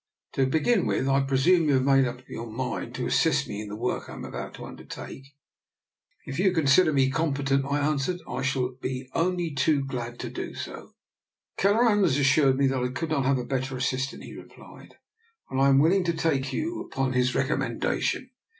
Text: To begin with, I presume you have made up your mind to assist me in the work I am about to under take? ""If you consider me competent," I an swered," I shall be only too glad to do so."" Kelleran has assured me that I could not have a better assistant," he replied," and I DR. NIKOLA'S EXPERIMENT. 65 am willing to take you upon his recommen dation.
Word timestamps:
To 0.33 0.47
begin 0.47 0.87
with, 0.87 1.07
I 1.07 1.19
presume 1.21 1.67
you 1.67 1.75
have 1.75 1.83
made 1.83 2.05
up 2.07 2.27
your 2.27 2.47
mind 2.51 2.95
to 2.95 3.05
assist 3.05 3.47
me 3.47 3.61
in 3.61 3.67
the 3.69 3.75
work 3.75 4.09
I 4.09 4.13
am 4.13 4.25
about 4.25 4.55
to 4.55 4.65
under 4.65 4.83
take? 4.83 5.35
""If 6.25 6.39
you 6.39 6.51
consider 6.53 6.91
me 6.91 7.11
competent," 7.11 7.65
I 7.65 7.85
an 7.87 7.99
swered," 7.99 8.17
I 8.27 8.41
shall 8.41 8.69
be 8.81 9.11
only 9.13 9.53
too 9.53 9.83
glad 9.85 10.19
to 10.21 10.31
do 10.31 10.55
so."" 10.55 10.95
Kelleran 11.59 12.01
has 12.01 12.17
assured 12.17 12.57
me 12.57 12.65
that 12.65 12.81
I 12.83 12.87
could 12.87 13.11
not 13.11 13.25
have 13.25 13.37
a 13.37 13.45
better 13.45 13.77
assistant," 13.77 14.23
he 14.23 14.33
replied," 14.35 14.95
and 15.51 15.61
I 15.61 15.65
DR. 15.65 15.65
NIKOLA'S 15.67 15.67
EXPERIMENT. 15.67 15.67
65 15.67 15.69
am 15.69 15.79
willing 15.81 16.03
to 16.05 16.17
take 16.17 16.51
you 16.51 16.81
upon 16.81 17.13
his 17.13 17.33
recommen 17.33 17.79
dation. 17.79 18.29